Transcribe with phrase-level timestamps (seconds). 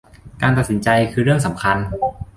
[0.41, 1.77] การตัดสินใจคือเรื่องสำคัญ